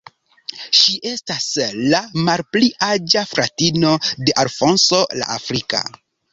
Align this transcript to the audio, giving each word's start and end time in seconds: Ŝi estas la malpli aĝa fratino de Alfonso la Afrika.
Ŝi 0.77 0.95
estas 1.09 1.45
la 1.91 1.99
malpli 2.29 2.71
aĝa 2.89 3.23
fratino 3.35 3.95
de 4.09 4.37
Alfonso 4.47 5.05
la 5.23 5.33
Afrika. 5.39 5.87